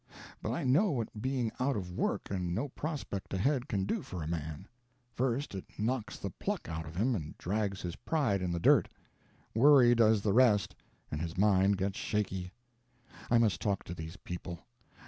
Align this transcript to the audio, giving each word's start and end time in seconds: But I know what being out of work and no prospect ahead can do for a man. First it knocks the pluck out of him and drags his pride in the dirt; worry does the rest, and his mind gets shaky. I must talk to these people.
But 0.41 0.51
I 0.51 0.63
know 0.63 0.89
what 0.89 1.21
being 1.21 1.51
out 1.59 1.77
of 1.77 1.91
work 1.91 2.31
and 2.31 2.55
no 2.55 2.69
prospect 2.69 3.35
ahead 3.35 3.67
can 3.67 3.85
do 3.85 4.01
for 4.01 4.23
a 4.23 4.27
man. 4.27 4.67
First 5.13 5.53
it 5.53 5.65
knocks 5.77 6.17
the 6.17 6.31
pluck 6.31 6.67
out 6.67 6.87
of 6.87 6.95
him 6.95 7.13
and 7.13 7.37
drags 7.37 7.83
his 7.83 7.95
pride 7.97 8.41
in 8.41 8.51
the 8.51 8.59
dirt; 8.59 8.89
worry 9.53 9.93
does 9.93 10.23
the 10.23 10.33
rest, 10.33 10.73
and 11.11 11.21
his 11.21 11.37
mind 11.37 11.77
gets 11.77 11.99
shaky. 11.99 12.51
I 13.29 13.37
must 13.37 13.61
talk 13.61 13.83
to 13.83 13.93
these 13.93 14.17
people. 14.17 14.65